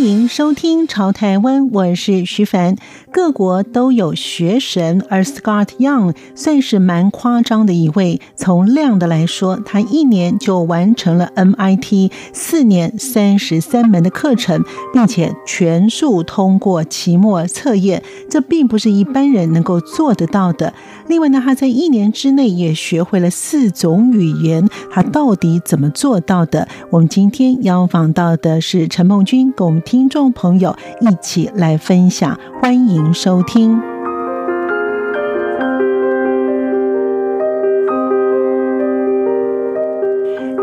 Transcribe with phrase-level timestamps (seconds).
[0.00, 2.74] 欢迎收听《潮台湾》，我是徐凡。
[3.12, 8.18] 各国都有学神，而 Scott Young 算是蛮夸张的一位。
[8.34, 20.72] 从量的来说，他一年就完成了 MIT 四年三十三门的课程，并且全数通过期末测验，这并不是一般人能够做得到的。
[21.08, 26.66] 另外呢，他在一年之内也学会了四种语言，他到底怎么做到的？
[26.88, 29.82] 我们今天邀访到的是陈梦君，跟我们。
[29.90, 33.82] 听众朋友一起来分享，欢迎收听。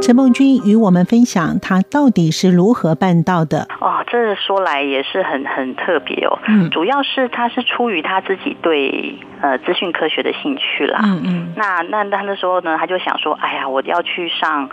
[0.01, 3.67] 陈梦君与我们分享，他到底是如何办到的？
[3.81, 6.39] 哦，这说来也是很很特别哦。
[6.47, 11.01] 嗯，主要是他是出于他自己对呃资讯科学的兴趣啦。
[11.03, 11.53] 嗯嗯。
[11.57, 14.69] 那那他那时候呢，他就想说，哎呀，我要去上。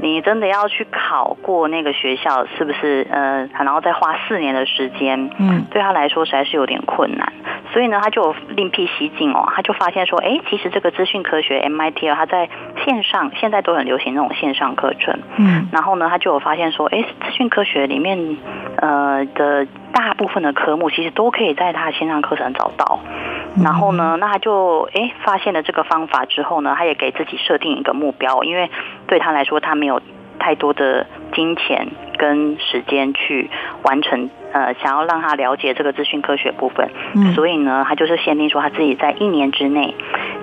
[0.00, 3.06] 你真的要去考过那个学校，是不是？
[3.10, 7.32] 呃，然后再花四年的时间，嗯，对他来说实在是有点困难。
[7.72, 12.48] 所以呢，他就另辟蹊径哦，他就发现说，哎，其实这个资讯科学 MIT 啊，他在
[12.84, 18.38] 线上现在都很流行那种线上课程，嗯，然后呢，他就有发现说，哎，资讯科学里面
[18.80, 23.00] 呃的大部分的科目，其实都可以在他的线上课程找到。
[23.62, 28.70] 然后呢，那他就哎发现了这个方法之后呢，他也给自己设定一个目标，因为
[29.06, 30.00] 对他来说，他没有
[30.38, 33.50] 太多的金钱跟时间去
[33.82, 34.30] 完成。
[34.50, 39.94] 呃，想要让他了解这个资讯科学部分，嗯，所以呢，他就是限定说他自己在一年之内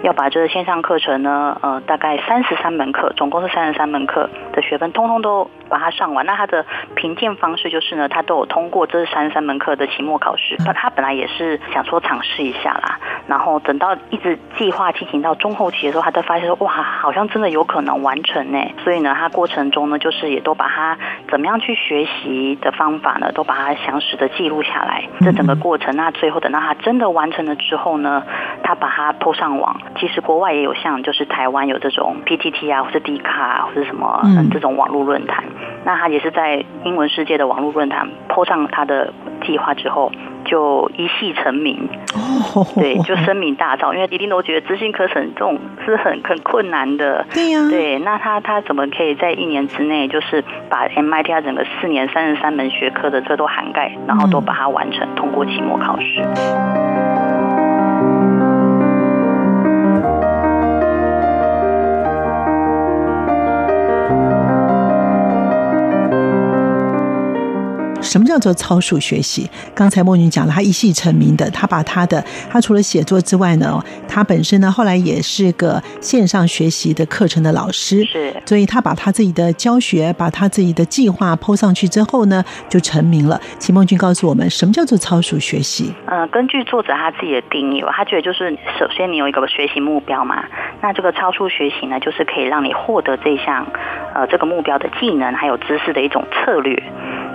[0.05, 6.23] 要把这个线上课程呢，呃，大概三十三门课，总共是三十三门课的学分，通通都把它上完。
[6.25, 6.63] 那他的
[6.95, 10.55] 评鉴方式就是呢，他都有通过这三十三门课的期末考试。
[10.63, 18.59] 那他本来也是想说尝试一下啦，然后等到一直计划进行到中后期的时候，他才发现说，哇，好像真的有可能完成呢。
[18.83, 20.95] 所以呢，他过程中呢，就是也都把他
[21.31, 23.95] 怎么样去学习的方法呢，都把它详。
[24.05, 28.21] 实的记录下来，这整个过程，那最后等到他真的完成了之后呢，
[28.61, 29.81] 他把它 po 上网。
[29.99, 35.43] 其实国外也有像，就是台湾有这种 PTT 啊，或是 D 卡啊，或者什么、嗯、这种网络论坛。
[35.85, 39.13] 那他也是在英文世界的网络论坛 po 上他的
[39.45, 40.11] 计划之后。
[40.47, 41.89] 就一夕成名，
[42.75, 56.94] 对，就声名大噪，因为一定都觉得资讯课程这种是很很困难的，对呀、啊，对，那他他怎么可以在一年之内，就是把 MIT 整个四年三十三门学科的这都涵盖，然后都把它完成，通过期末考试。
[68.05, 69.49] 什么叫做超速学习？
[69.73, 83.41] 刚才梦君讲了，他一系成名的，他把他的，他除了写作之外呢，他本身呢后来也是个线上学习的课程的老师，是，所以他把他自己的教学，把他自己的计划 PO 上去之后呢，就成名了。
[83.57, 85.91] 秦梦君告诉我们，什么叫做超速学习？
[86.05, 90.45] 呃，根据作者他自己的定义，他觉得就是首先你有一个学习目标嘛，
[90.81, 93.65] 那这个超速学习呢，就是可以让你获得这项
[94.13, 96.81] 呃这个目标的技能还有知识的一种策略。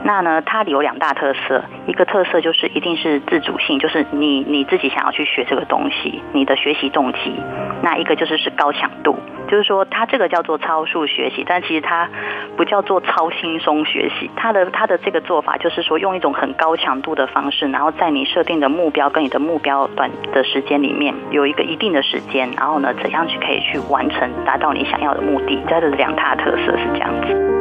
[0.02, 7.34] 那呢，它有两大特色，一个特色就是一定是自主性，就是你你自己想要去学这个东西，你的学习动机。
[7.82, 9.18] 那一个就是是高强度，
[9.48, 12.08] 就是说它这个叫做超速学习，但其实它
[12.56, 14.30] 不叫做超轻松学习。
[14.36, 25.58] 它的它的这个做法就是说用一种很高强度的方式，然后在你设定的目标跟你的目标短的时间里面有一个一定的时间，然后呢，怎样去可以去完成，达到你想要的目的。
[25.68, 27.59] 它的两大特色是这样子。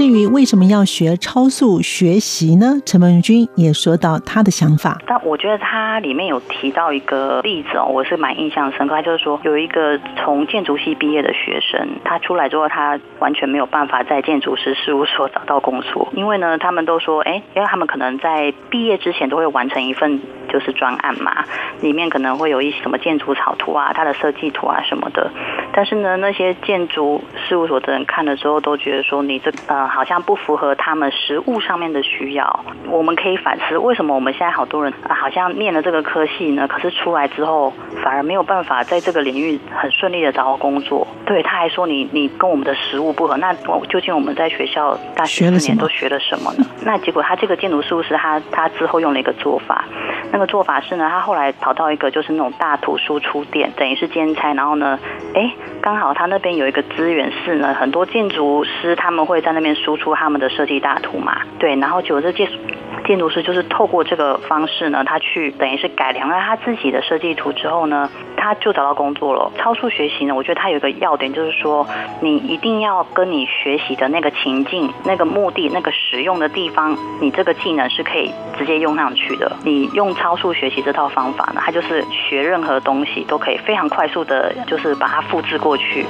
[0.00, 2.80] 至于为什么要学超速学习呢？
[2.86, 4.98] 陈文君也说到他的想法。
[5.06, 9.02] 但我觉得他里面有提到一个例子哦，我是蛮印象深刻。
[9.02, 20.18] 就是说，有一个从建筑系毕业的学生，他出来之后，他完全没有办法在建筑师事务所找到工作，因为呢，他们都说，哎，因为他们可能在毕业之前都会完成一份
[20.48, 21.44] 就是专案嘛，
[21.82, 25.30] 里面可能会有一些什么建筑草图啊、它的设计图啊什么的。
[25.72, 32.64] 但是呢，那些建筑事务所的人看了之后，都觉得说你这呃好像不符合他们实物上面的需要。
[32.88, 37.72] 我们可以反思，为什么我们现在好多人啊，好像念了这个科系呢，可是出来之后
[38.02, 41.06] 反而没有办法在这个领域很顺利的找到工作。
[41.24, 43.54] 对，他还说你你跟我们的实物不合，那
[43.88, 46.64] 究竟我们在学校大学四年都学了什么呢？
[46.84, 49.84] 那结果他这个建筑事务师他他之后用了一个做法，
[50.32, 54.98] 那个做法是呢，他后来跑到一个就是那种大图输出店，等于是兼差，然后呢，
[55.34, 55.54] 哎。
[55.80, 62.48] 刚好他那边有一个资源室呢，很多建筑师他们会在那边输出他们的设计大图嘛，对，然后就这建
[63.06, 69.50] 建筑师就是透过这个方式呢，他去等于是改良了他自己的设计图之后呢，他就找到工作了。
[69.56, 71.86] 超速学习呢，我觉得他有一个要点就是说，
[72.20, 79.50] 你一定要跟你学习的那个情境、那个目的、那个使用的地方，你这个技能是可以直接用上去的。
[79.64, 86.06] 你用超速学习这套方法呢，它就是学任何东西都可以非常快速的，就是把它复制过去。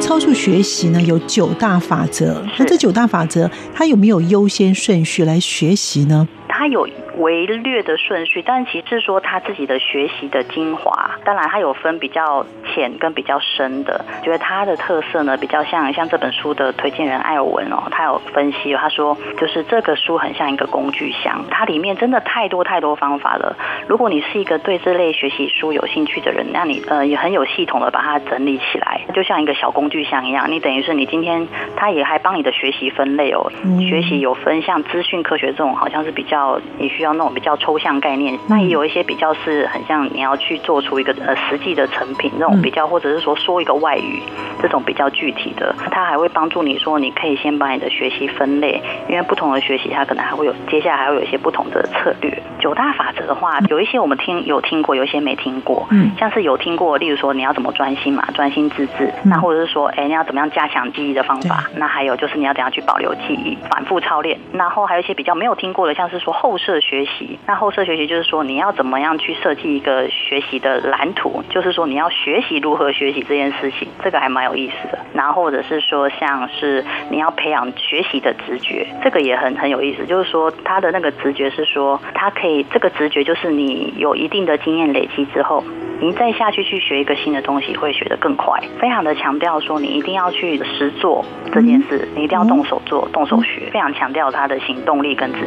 [0.00, 6.26] 超速学习呢，有九大法则，那这九大法则它有没有优先顺序来学习呢？
[6.48, 6.88] 它有。
[7.18, 11.10] 微略的顺序，但其实是说他自己的学习的精华。
[11.24, 14.04] 当然，他有分比较浅跟比较深的。
[14.22, 23.56] 觉得他的特色呢，比较像像这本书的推荐人艾尔文哦，他有分析，他说就是这个书很像一个工具箱，它里面真的太多太多方法了。
[23.88, 30.50] 如果你是一个对这类学习书有兴趣的人，那你呃也很有系统的把它整理起来，就像一个小工具箱一样。
[30.50, 33.50] 你等于是你今天他也还帮你的学习分类哦，
[33.80, 37.07] 学习有分像资讯科学这种，好像是比较你需要。
[37.12, 44.22] 那种比较抽象概念，那也有一些比较是很像你要去做出一个呃实际的成品，那种比较或者是说说一个外语
[44.60, 52.42] 这种比较具体的，它还会帮助你说你可以先把你的学习分类，因为不同的学习它可能还会有接下来还会有一些不同的策略。
[52.58, 67.38] 九大法则的话，有一些我们听有听过，有一些没听过，嗯，像是有听过，例如说你要怎么专心嘛，专心致志，那或者是说哎你要怎么样加强记忆的方法，那还有就是你要怎样去保留记忆，反复操练，然后还有一些比较没有听过的，像是说后设学习。
[67.46, 71.42] 那后设学习就是说，你要怎么样去设计一个学习的蓝图？
[71.48, 74.98] 就是说，你要学习如何学习这件事情，这个还蛮有意思的。
[75.12, 80.04] 然后或者是说，像是你要培养学习的直觉，这个也很很有意思。
[80.06, 85.62] 就是说，他的那个直觉是说，他可以这个直觉就是你有一定的经验累积之后，
[86.00, 88.60] 你再下去去学一个新的东西，会学得更快。
[88.80, 95.38] 非常的强调说，你一定要去实做这件事，你一定要动手做、动手学，非常强调他的行动力跟自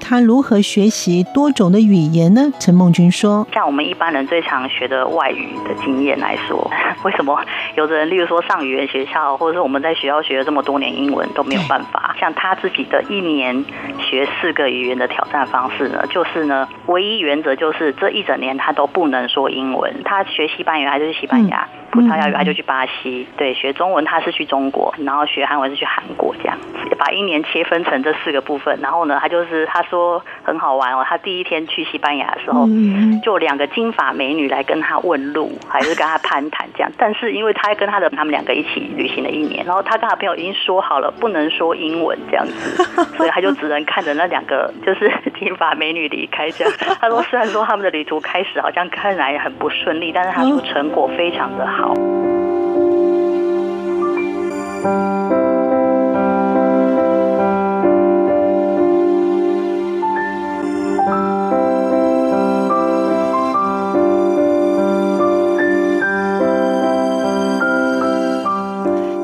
[0.00, 2.52] 他如何学习多种的语言呢？
[2.58, 6.70] 陈梦君说：“像我们一般人最常学的外语的经验来说，
[7.04, 7.38] 为什么
[7.76, 12.01] 有的人，例如说上语言学校，或者是我们在学校学了这么多年英文都没有办法？
[12.18, 13.64] 像他自己的一年
[14.00, 20.02] 学四个语言的挑战方式呢，就是呢，唯一原则就是这一整年他都不能说英文。
[20.04, 26.58] 他学西班牙他就去西班牙，葡萄牙语他就去巴西，对，学中文他是去中国，然后学韩文是去韩国，这样
[26.98, 28.78] 把一年切分成这四个部分。
[28.82, 32.66] 然后呢，他就是他说。”说很好玩哦，他第一天去西班牙的时候，
[33.22, 36.90] 就两个金发美女来跟他问路，还是跟他攀谈这样。
[36.96, 42.82] 但是因为他跟他的他们两个一起旅行了一年，然后他跟他朋友已经说好了不能说英文这样子，
[43.16, 46.72] 所以他就只能看着那两个 就是金发美女离开这样。
[47.00, 51.92] 他说虽然说他们的旅途开始好像看来很不顺利，但是他说成果非常的好。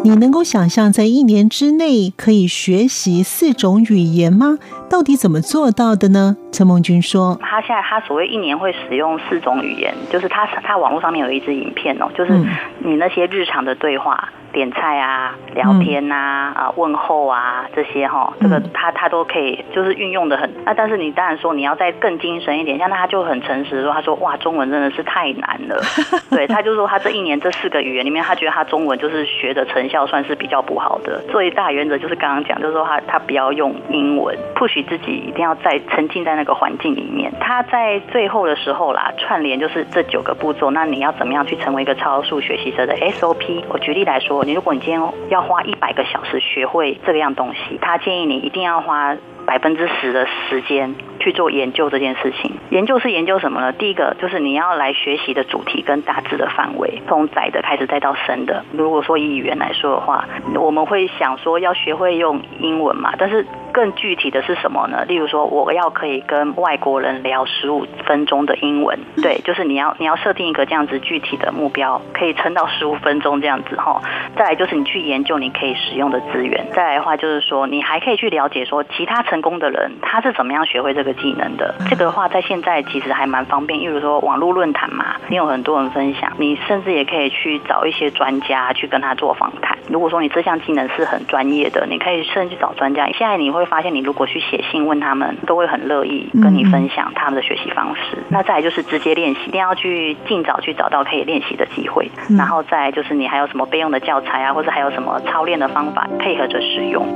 [0.09, 4.57] 你能够想象在一年之内可以学习四种语言吗？
[4.89, 6.35] 到底怎么做到的呢？
[6.51, 12.33] 陈梦君说：“他现在他所谓一年会使用四种语言，就是他他网络上面有一支影片哦，就是
[12.79, 20.51] 你那些日常的对话。”点菜啊，聊天呐，啊，问候啊，这些哈，这个他他都可以，就是运用的很。
[20.65, 25.81] 那但是你当然说你要再更精神一点，像他就很诚实说，他说哇，中文真的是太难了。
[26.31, 31.23] 对，他就说他这一年这四个语言里面，他觉得他中文就是学的成效算是比较不好的。
[31.31, 37.33] 最大原则就是刚刚讲，就是说他他不要用英文，push 自己一定要再沉浸在那个环境里面。
[37.39, 40.71] 他在最后的时候啦，串联就是这九个步骤。
[40.73, 43.63] 那你要怎么样去成为一个超速学习者的 SOP？
[43.69, 44.45] 我举例来说。
[44.49, 49.15] 你如果你今天要花一百个小时学会这个样东西，他建议你一定要花
[49.45, 52.53] 百分之十的时间去做研究这件事情。
[52.71, 53.75] 研究是研究什么呢？
[53.75, 58.65] 第一个就是你要来学习的主题跟大致的范围，从窄的开始再到深的。
[58.73, 63.45] 如果说以语言来说的话，我们会想说要学会用英文嘛，但是。
[63.73, 65.05] 更具体的是什么呢？
[65.07, 74.01] 例如说，我要可以跟外国人聊十五分钟的英文，对，就是你要你要设定一个这样子具体的目标，可以撑到十五分钟这样子哈。
[74.37, 76.67] 再来就是你去研究你可以使用的资源。
[76.73, 81.75] 再来的话就是说，你还可以去了解说其他成功的人他是怎么样学会这个技能的。
[81.89, 89.77] 这个的话在现在其实还蛮方便，例如说网络论坛嘛，你有很多人分享，你甚至也可以去找一些专家去跟他做访谈。
[89.89, 93.07] 如果说你这项技能是很专业的，你可以甚至去找专家。
[93.13, 93.58] 现在你会。
[93.67, 98.17] 发现你如果去写信问他们，都会很乐意跟你分享他们的学习方式。
[98.17, 102.11] 嗯、那再来就是直接练习，一定要去尽早去找到可以练习的机会。
[102.29, 107.07] 嗯、然后再来就是你还有什么备用的教材啊，或者还有什么操练的方法配合着使用。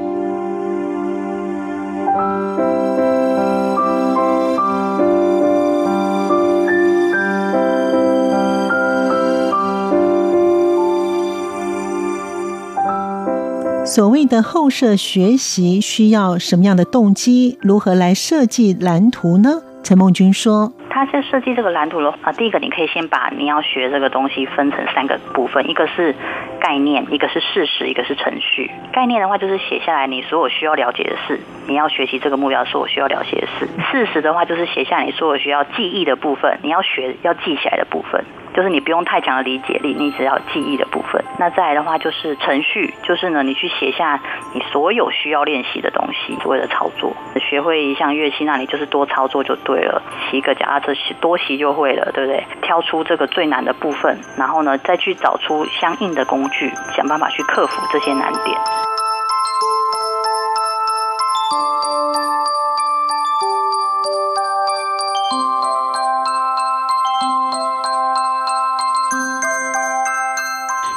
[13.95, 17.59] 所谓的后设学习需要什么样的动机？
[17.61, 19.51] 如何来设计蓝图呢？
[19.83, 26.15] 陈梦君说：“他在设计这个蓝图的话，第一个你可以先把你要学这个东西分成三个部分，一个是
[26.63, 28.71] 概念，一个是事实，一个是程序。
[28.93, 33.69] 概念的话就是写下来你所有需要了解的事，你要学习这个目标所有需要了解的事。
[33.91, 41.25] 事实的话就是写下你所有需要记忆的部分，你要学要记起来的部分。”就是你不用太强的理解力，你只要记忆的部分。
[41.39, 44.21] 那再来的话就是程序，就是呢，你去写下
[44.53, 47.17] 你所有需要练习的东西，所谓的操作。
[47.41, 50.03] 学会一项乐器，那你就是多操作就对了。
[50.31, 52.45] 骑个脚踏车，多骑就会了，对不对？
[52.61, 58.57] 挑出这个最难的部分，然后呢，再去找出相应的工具，想办法去克服这些难点。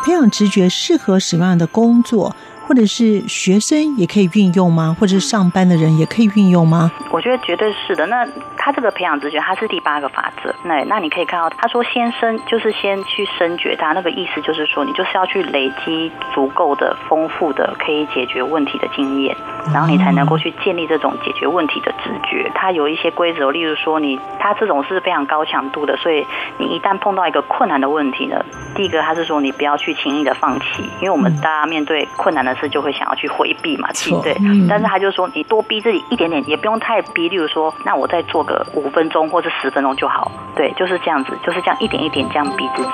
[0.03, 2.35] 培养直觉适合什么样的工作，
[2.67, 4.95] 或者是学生也可以运用吗？
[4.99, 6.91] 或者是上班的人也可以运用吗？
[7.09, 8.05] 我觉得绝对是的。
[8.05, 8.23] 那
[8.55, 10.53] 他这个培养直觉，它是第八个法则。
[10.63, 19.35] 那那你可以看到，他说先生就是先去深觉他那个意思就是说，你就是要去累积足够的丰富的可以解决问题的经验，
[19.73, 22.49] 然后你才能够去建立这种解决问题的直觉。
[22.53, 26.25] 它有一些规则，例如说你他这种是非常高强度的，所以
[26.57, 28.43] 你一旦碰到一个困难的问题呢，
[28.75, 33.89] 第一个他是说你不要去轻易的放弃，因为我们大家面对困难的事就会想要去回避嘛，
[34.21, 34.35] 对？
[34.69, 37.29] 但是他就说你多逼自己一点点，也不用太逼。
[37.29, 40.31] 例如说，那我再做个五分钟或者十分钟就好。
[40.55, 42.89] 对，就是这样子，就是这样一点一点这样逼自己。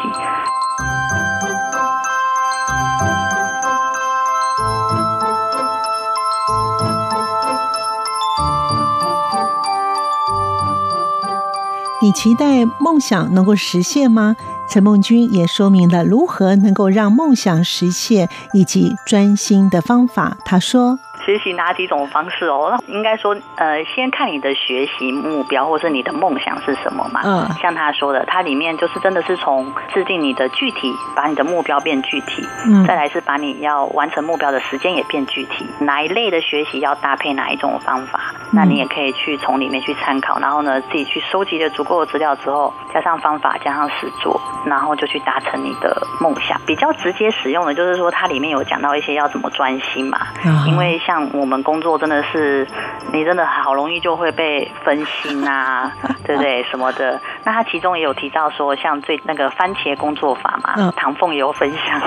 [12.01, 14.35] 你期待梦想能够实现吗？
[14.67, 20.37] 陈梦君也说明了如何能够让梦想实现以及专心的方法。
[20.43, 20.97] 他说。
[21.31, 22.77] 学习哪几种方式哦？
[22.87, 27.21] 那应该说，呃，先看你的学习目标或是你的梦想是什么嘛。
[27.23, 27.47] 嗯。
[27.61, 32.45] 像他说的，它里面就是真的是从制定你的具体，把你的目标变具体。
[32.65, 32.85] 嗯。
[32.85, 35.65] 再来是把你要完成目标的时间也变具体。
[35.79, 38.30] 哪一类的学习要搭配哪一种方法？
[38.53, 46.59] 那你也可以去从里面去参考，然后呢，自己去收集了足够的资料之后，加上方法，加上实做，然后就去达成你的梦想。
[46.65, 50.19] 比较直接使用的，就是说它里面有讲到一些要怎么专心嘛。
[50.45, 50.67] 嗯。
[50.67, 52.67] 因为像我们工作真的是，
[53.11, 55.91] 你真的好容易就会被分心啊，
[56.25, 56.63] 对不对？
[56.63, 57.19] 什么的。
[57.43, 61.99] 那它其中也有提到说，像最那个番茄工作法嘛，唐凤也有分享。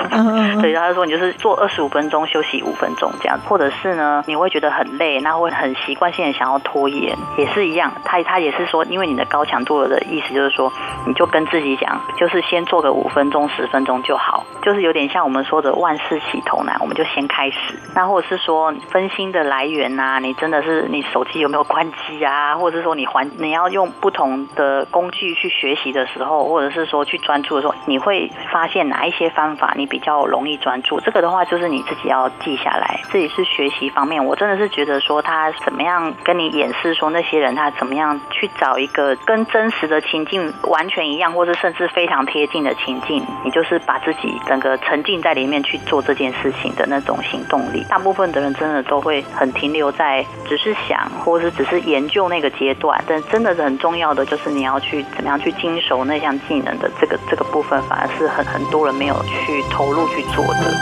[0.59, 7.91] 所以他说，你就是做二十五分钟，休息五分钟这样，或者是呢，你会觉得很累，那会很习惯性的想要拖延，也是一样。
[8.03, 10.71] 他他也是说，因为你的高强度的意思就是说，
[11.07, 17.79] 你就跟自己讲，就是先做个五分钟、十分钟就好，就是有点像我们说的万事起头难，我们就先开始。
[17.93, 22.55] 那或者是说分心的来源呐、啊，你真的是你手机有没有关机啊？
[22.55, 30.99] 或者是说你还你要用不同的工具去学习的时候，或者是说去专注的时候，你会发现哪一些方法你比较容易专注？
[31.01, 32.99] 这个的话就是你自己要记下来。
[33.11, 47.85] 这也是学习方面，我真的是觉得说他怎么样跟你演示说那些人他怎么样去找一个跟真实的情境完全一样，或者甚至非常贴近的情境，你就是把自己的整个沉浸在里面去做这件事情的那种行动力。
[47.89, 53.03] 大部分的人真的都会很停留在只是想，或者是只是研究那个阶段。
[53.05, 60.73] 但真的是很重要的，就是你要去怎么样去精熟那项技能的这个这个部分，反而是很很多人没有去投入去做的。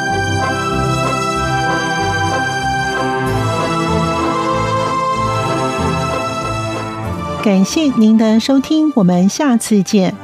[7.43, 10.22] 感谢您的收听，我们下次见。